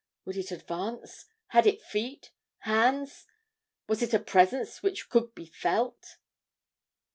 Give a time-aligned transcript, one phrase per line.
[0.25, 1.25] Would it advance?
[1.49, 3.27] Had it feet hands?
[3.87, 6.17] Was it a presence which could be felt?